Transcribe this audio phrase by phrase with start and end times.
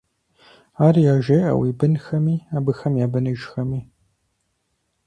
[0.85, 3.79] Ар яжеӀэ уи бынхэми, абыхэм я быныжхэми…